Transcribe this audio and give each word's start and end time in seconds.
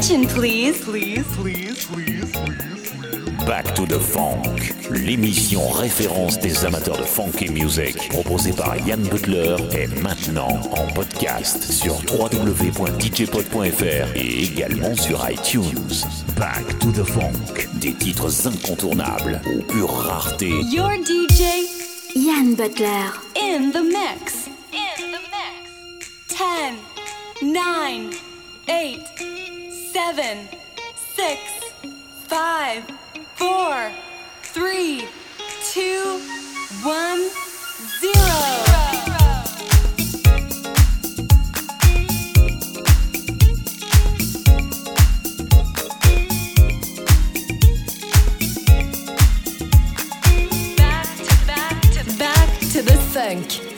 Attention, 0.00 0.26
please. 0.28 0.80
Please, 0.80 1.26
please, 1.36 1.84
please, 1.84 2.32
Back 3.46 3.74
to 3.74 3.84
the 3.84 3.98
Funk, 3.98 4.72
l'émission 4.90 5.68
référence 5.68 6.38
des 6.38 6.64
amateurs 6.64 6.96
de 6.96 7.02
funky 7.02 7.50
music, 7.50 8.08
proposée 8.08 8.54
par 8.54 8.78
Yann 8.86 9.02
Butler, 9.02 9.56
est 9.72 9.88
maintenant 10.00 10.58
en 10.70 10.86
podcast 10.94 11.70
sur 11.70 11.96
www.djpod.fr 12.18 14.16
et 14.16 14.44
également 14.44 14.96
sur 14.96 15.22
iTunes. 15.28 16.06
Back 16.38 16.78
to 16.78 16.90
the 16.92 17.04
Funk, 17.04 17.68
des 17.74 17.92
titres 17.92 18.46
incontournables 18.46 19.42
aux 19.54 19.62
pures 19.64 19.92
raretés. 19.92 20.62
Your 20.72 20.92
DJ, 21.04 21.42
Yann 22.16 22.54
Butler, 22.54 23.12
in 23.36 23.70
the 23.70 23.82
mix. 23.84 24.48
In 24.72 25.12
the 25.12 25.20
mix. 25.28 26.08
10, 26.30 27.52
9, 27.52 28.10
8, 28.66 29.29
7, 30.00 30.48
6, 31.14 31.40
5, 32.26 32.84
4, 33.36 33.92
3, 34.42 35.08
2, 35.72 36.20
1, 36.82 37.30
0. 38.00 38.20
to 52.72 52.82
the 52.82 52.96
funk. 53.12 53.69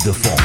To 0.00 0.12
the 0.12 0.37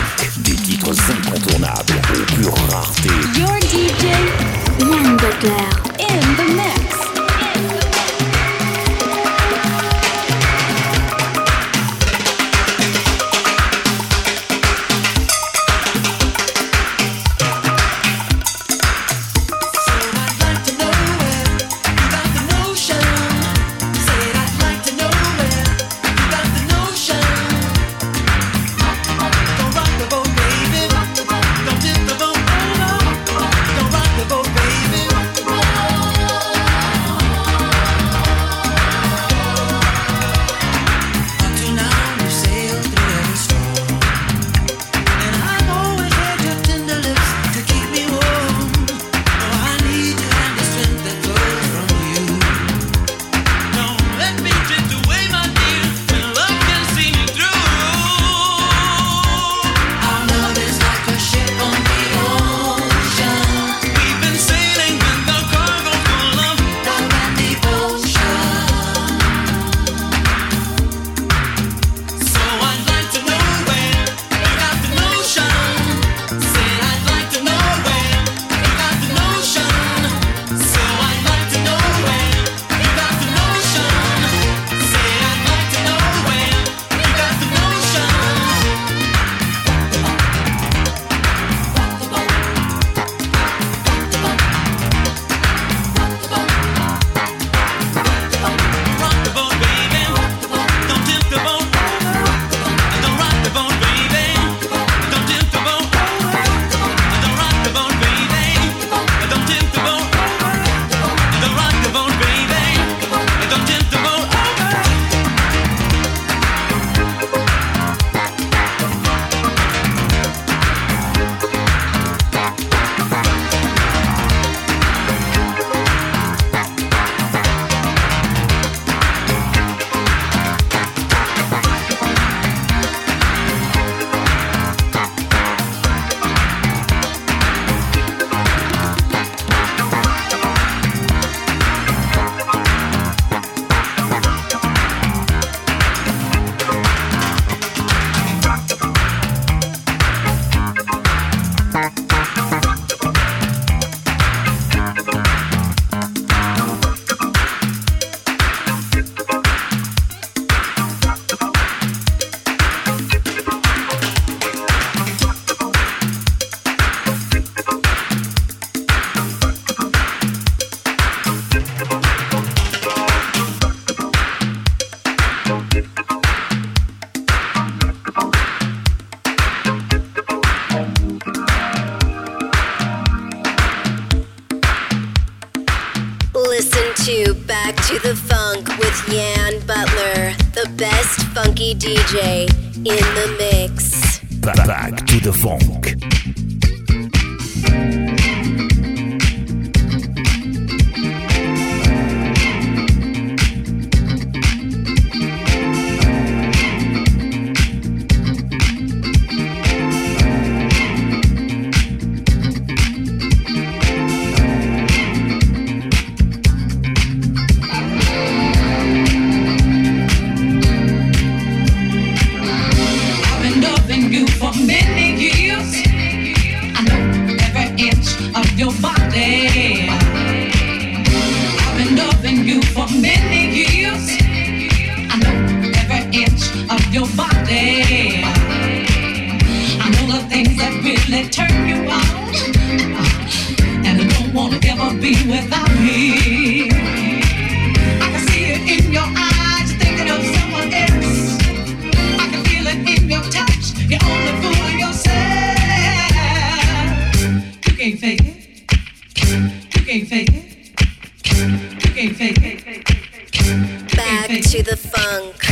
Back 263.96 264.30
to 264.30 264.64
the 264.64 264.78
funk. 264.78 265.43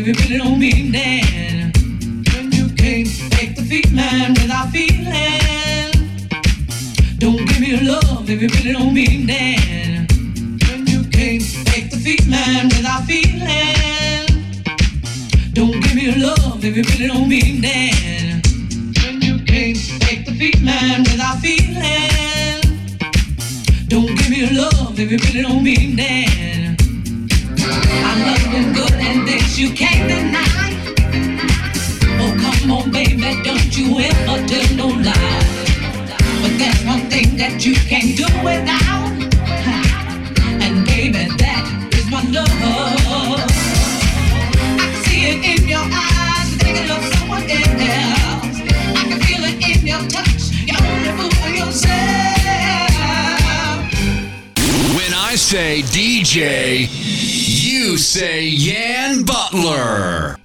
If 0.00 0.06
you 0.06 0.14
really 0.14 0.38
don't 0.38 0.58
mean 0.58 0.94
it. 0.94 1.76
When 2.32 2.50
you 2.52 2.68
can't 2.74 3.06
fake 3.06 3.54
the 3.54 3.62
feeling 3.62 4.32
without 4.40 4.70
feeling. 4.70 5.92
Don't 7.18 7.44
give 7.46 7.60
me 7.60 7.78
love 7.80 8.30
if 8.30 8.40
you 8.40 8.48
really 8.48 8.72
don't 8.72 8.94
mean 8.94 9.28
it. 9.28 10.10
When 10.68 10.86
you 10.86 11.04
can't 11.10 11.42
fake 11.42 11.90
the 11.90 11.98
feeling 11.98 12.68
without 12.74 13.04
feeling. 13.04 14.26
Don't 15.52 15.78
give 15.82 15.94
me 15.94 16.14
love 16.14 16.64
if 16.64 16.76
you 16.76 16.82
really 16.82 17.06
don't 17.06 17.28
mean 17.28 17.60
it. 17.62 18.46
When 19.04 19.20
you 19.20 19.44
can't 19.44 19.76
fake 19.76 20.24
the 20.24 20.32
feeling 20.32 21.02
without 21.10 21.38
feeling. 21.44 22.62
Don't 23.88 24.16
give 24.16 24.30
me 24.30 24.48
love 24.50 24.98
if 24.98 25.10
you 25.12 25.18
really 25.18 25.42
don't 25.42 25.62
mean 25.62 25.98
it. 25.98 26.80
I 27.62 28.14
love 28.24 28.54
you 28.54 28.72
good 28.72 28.92
and 28.92 29.28
this 29.28 29.58
you 29.58 29.70
can't 29.74 29.89
you 33.80 34.76
no 34.76 34.88
lie. 34.88 35.44
But 36.42 36.52
there's 36.58 36.84
one 36.84 37.08
thing 37.08 37.36
that 37.36 37.64
you 37.64 37.74
can't 37.74 38.16
do 38.16 38.26
without. 38.44 39.10
And 40.64 40.84
baby, 40.86 41.24
that 41.40 41.64
is 41.94 42.06
my 42.10 42.22
love. 42.28 42.50
I 44.72 44.86
can 44.92 45.02
see 45.04 45.22
it 45.32 45.40
in 45.52 45.68
your 45.68 45.86
eyes, 46.04 46.50
thinking 46.60 46.90
of 46.90 47.02
someone 47.14 47.44
else. 47.48 48.56
I 48.98 49.02
can 49.08 49.20
feel 49.26 49.44
it 49.48 49.58
in 49.70 49.86
your 49.86 50.02
touch, 50.08 50.42
you're 50.68 50.82
only 50.92 51.12
fooling 51.18 51.56
yourself. 51.56 52.10
When 54.96 55.12
I 55.14 55.36
say 55.36 55.82
DJ, 55.82 56.88
you 57.62 57.96
say 57.96 58.46
Yann 58.46 59.24
Butler. 59.24 60.39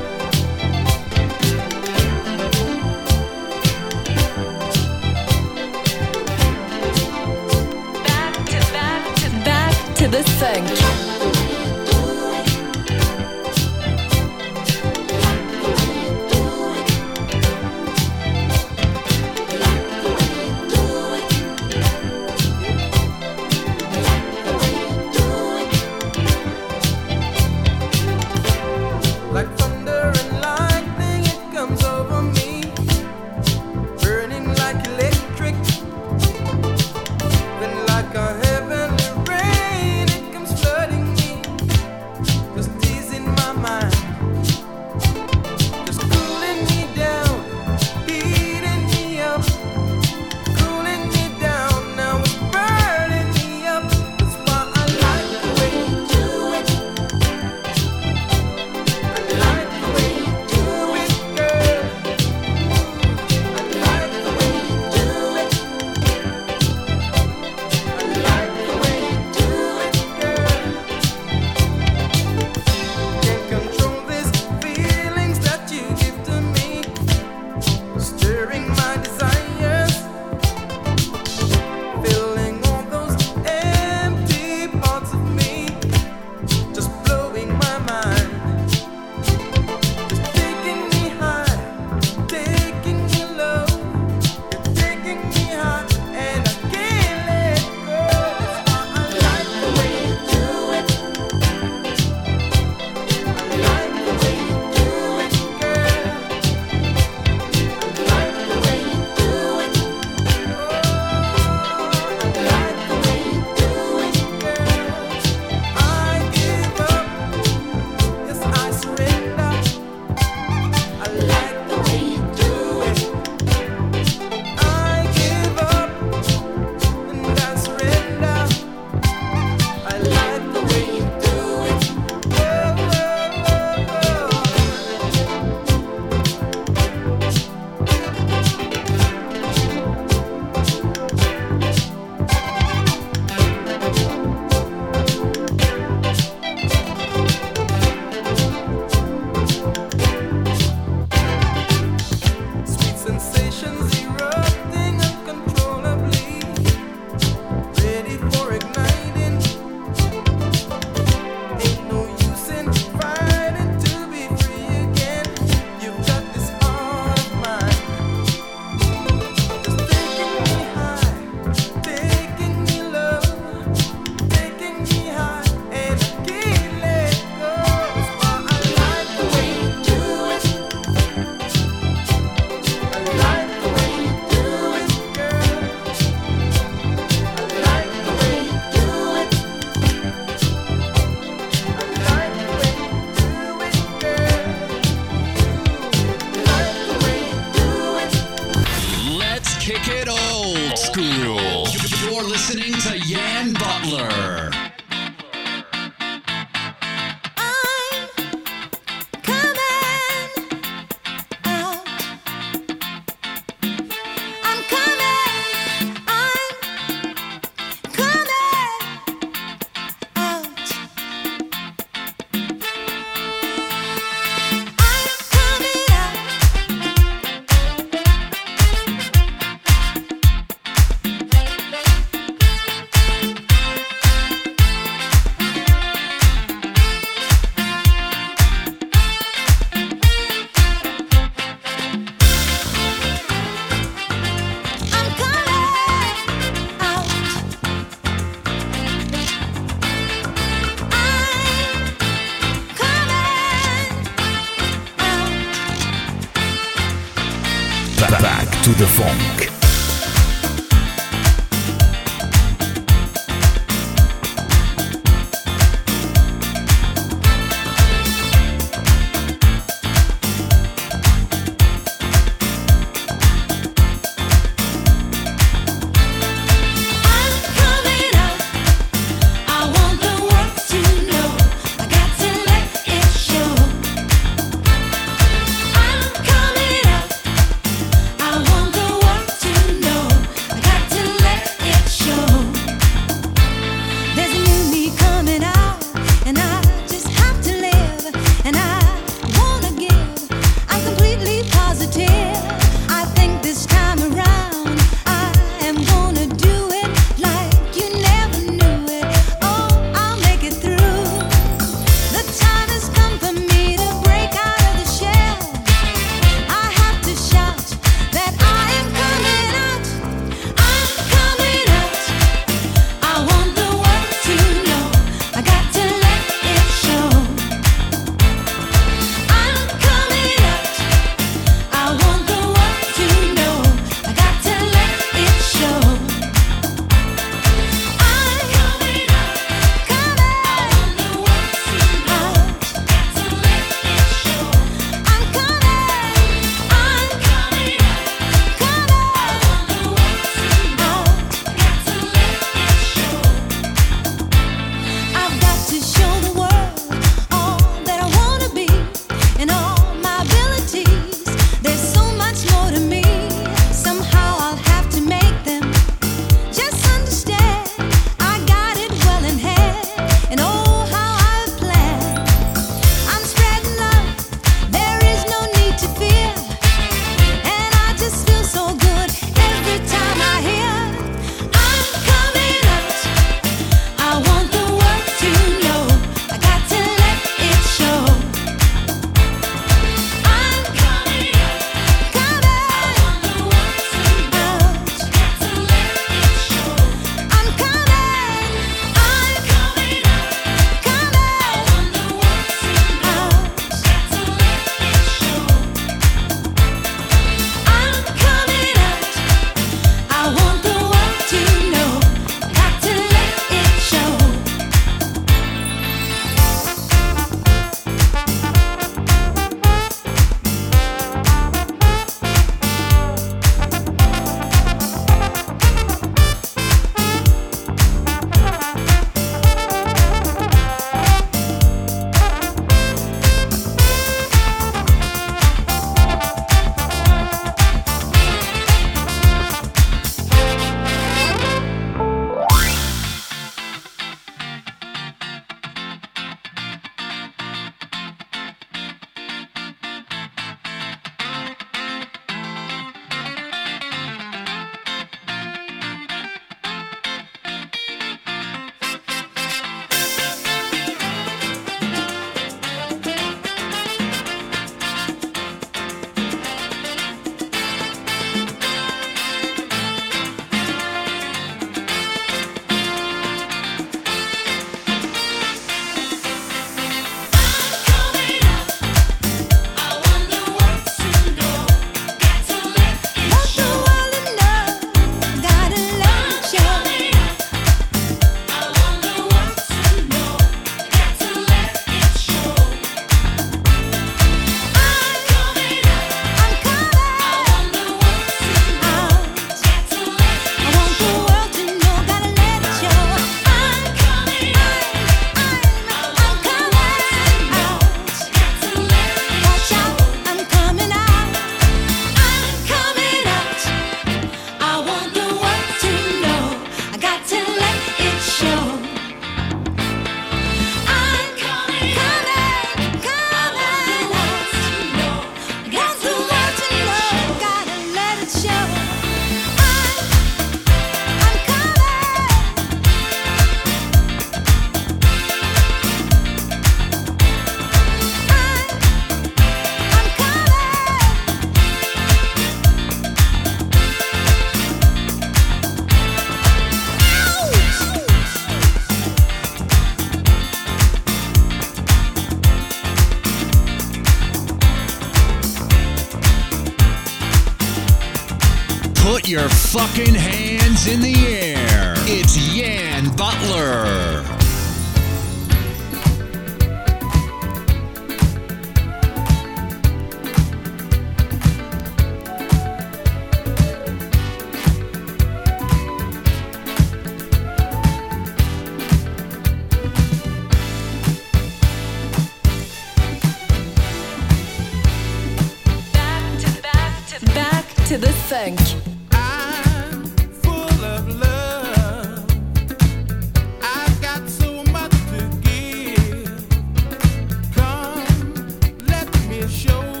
Show 599.51 600.00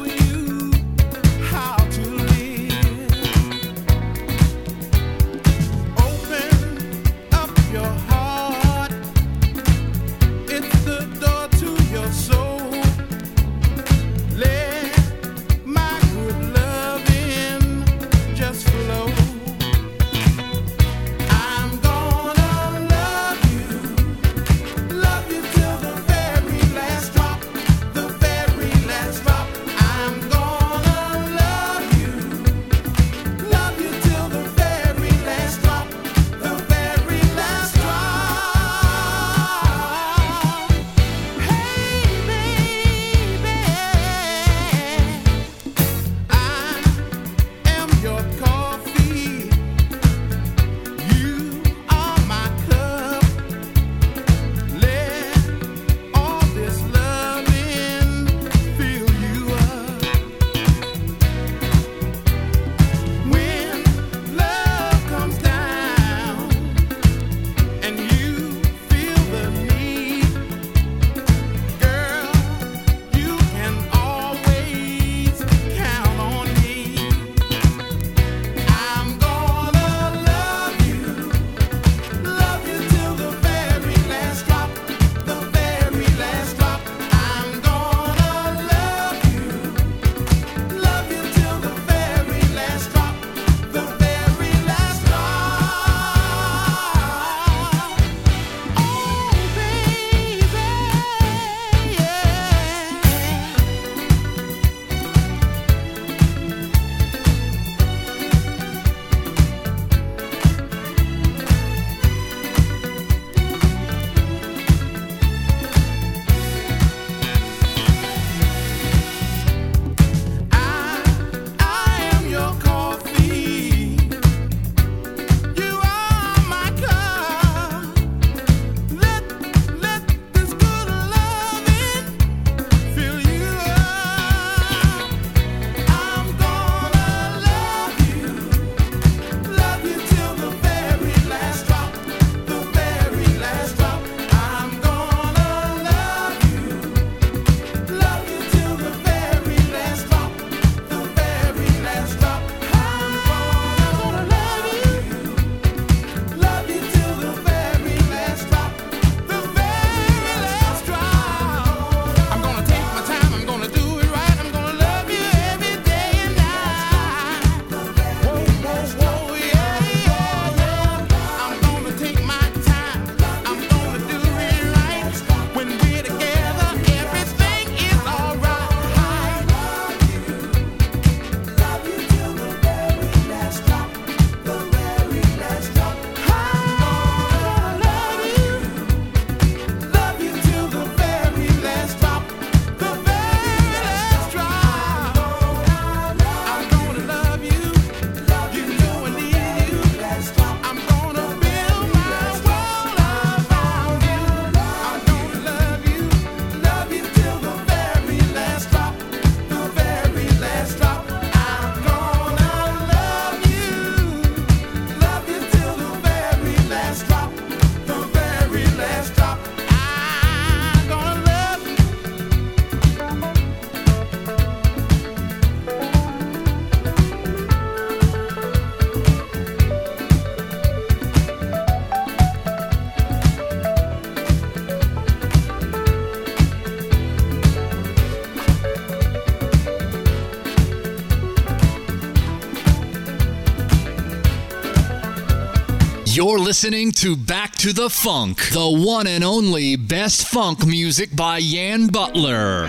You're 246.23 246.37
listening 246.37 246.91
to 247.01 247.15
Back 247.15 247.53
to 247.53 247.73
the 247.73 247.89
Funk, 247.89 248.49
the 248.51 248.69
one 248.69 249.07
and 249.07 249.23
only 249.23 249.75
best 249.75 250.27
funk 250.27 250.67
music 250.67 251.15
by 251.15 251.39
Yann 251.39 251.87
Butler. 251.87 252.67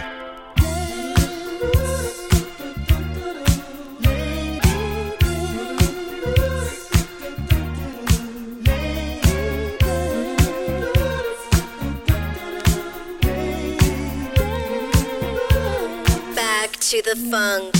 Back 16.35 16.71
to 16.81 17.03
the 17.03 17.17
funk. 17.31 17.75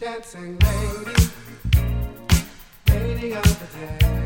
Dancing 0.00 0.58
lady, 0.58 1.12
lady 2.88 3.34
of 3.34 3.42
the 3.42 3.78
day. 4.06 4.19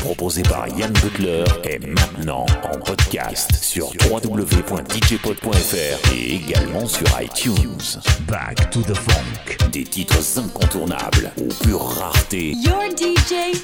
Proposé 0.00 0.42
par 0.42 0.66
Yann 0.66 0.92
Butler, 0.94 1.44
est 1.62 1.78
maintenant 1.86 2.44
en 2.64 2.76
podcast 2.80 3.54
sur 3.54 3.92
www.djpod.fr 4.10 6.12
et 6.12 6.34
également 6.34 6.88
sur 6.88 7.06
iTunes. 7.20 8.00
Back 8.26 8.68
to 8.70 8.82
the 8.82 8.94
Funk. 8.94 9.70
Des 9.70 9.84
titres 9.84 10.38
incontournables 10.38 11.30
aux 11.38 11.54
pures 11.62 11.86
raretés. 11.86 12.54
Your 12.56 12.82
DJ, 12.96 13.54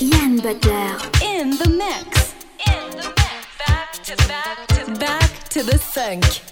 Yann 0.00 0.36
Butler, 0.36 0.98
in 1.22 1.56
the 1.56 1.68
mix. 1.68 2.34
Back 3.58 4.02
to, 4.04 4.14
back 4.98 5.48
to 5.48 5.62
the 5.62 5.78
funk. 5.78 6.42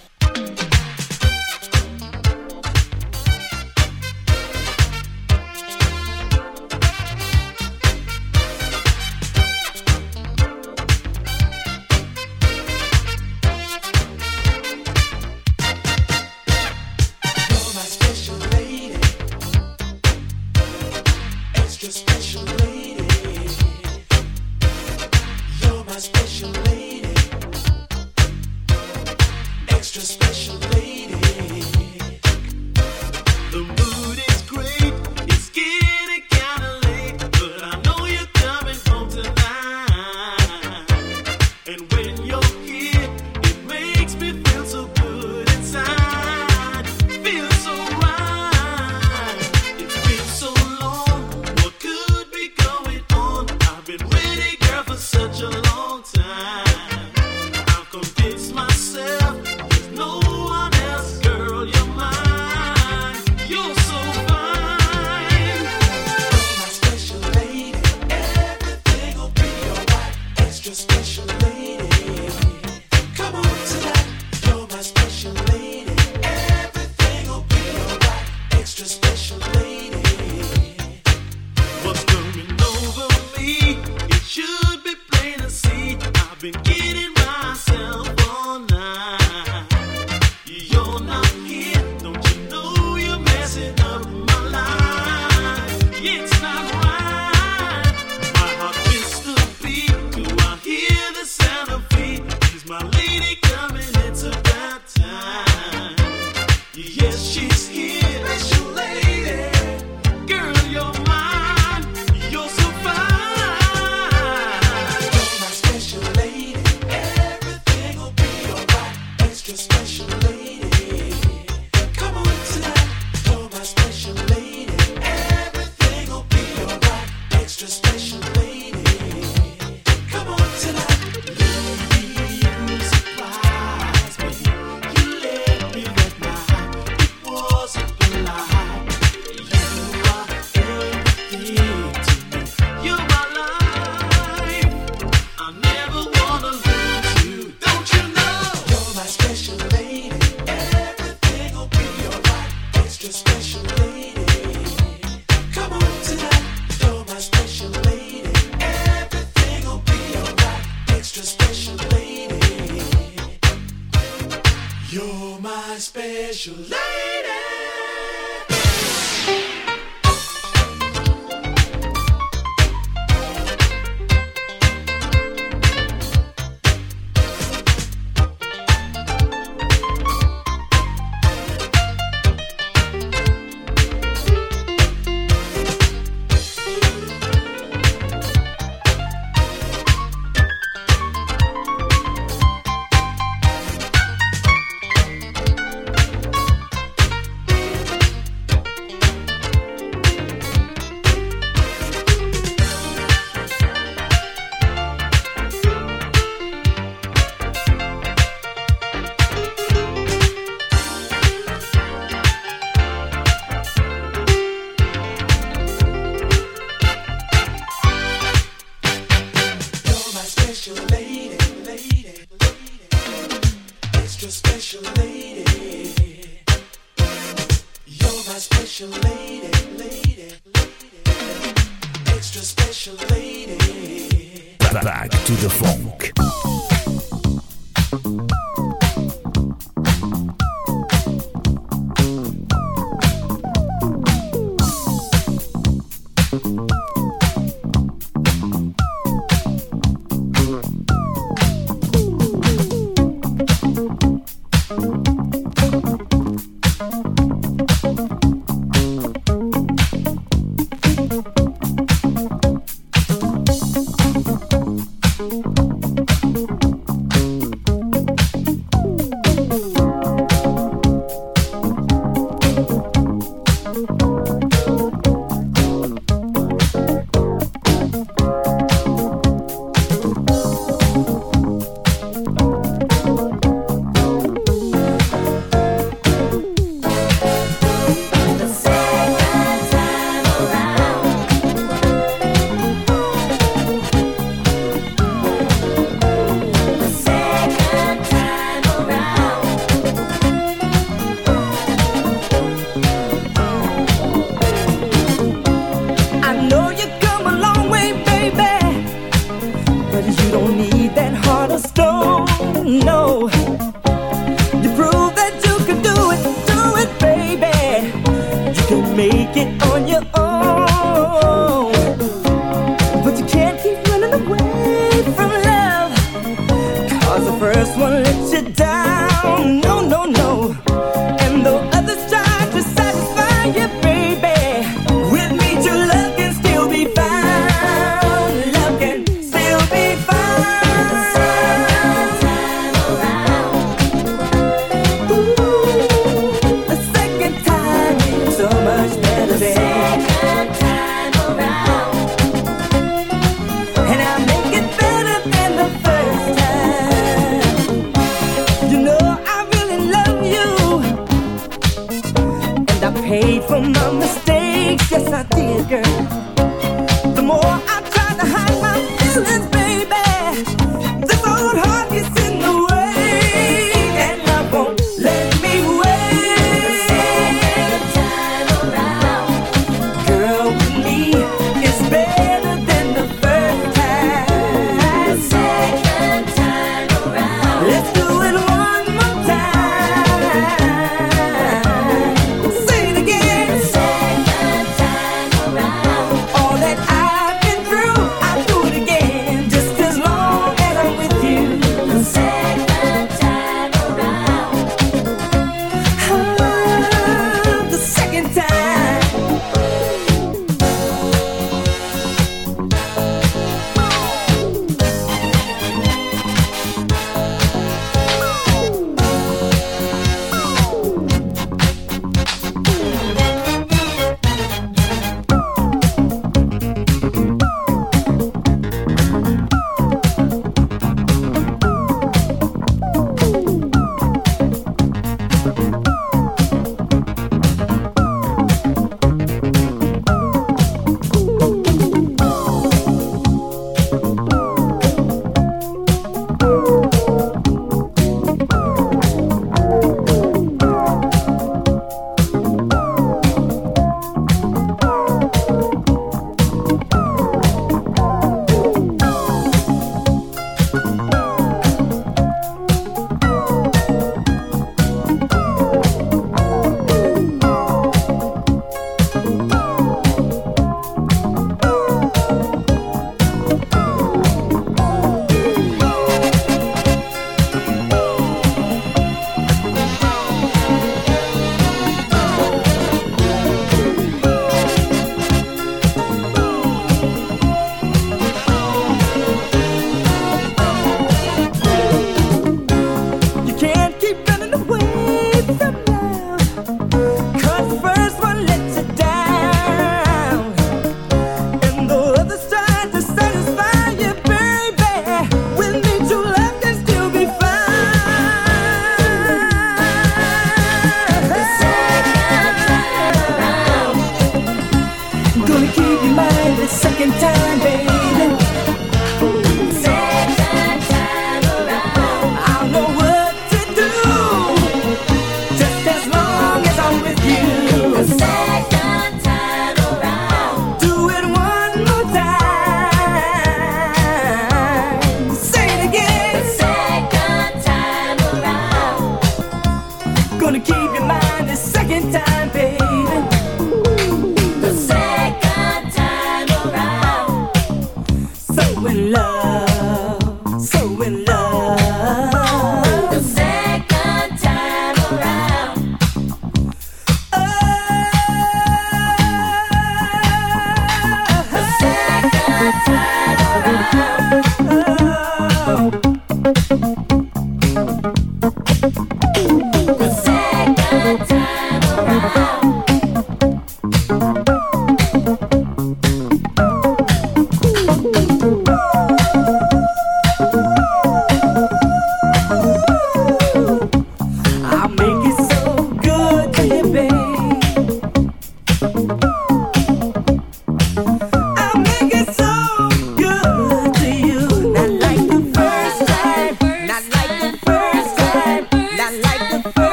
your. 166.46 166.75